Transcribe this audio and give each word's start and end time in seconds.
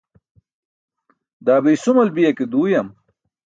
Daa 1.45 1.61
be 1.63 1.69
isumal 1.75 2.09
biya 2.15 2.31
ke 2.37 2.45
duuyam? 2.51 2.87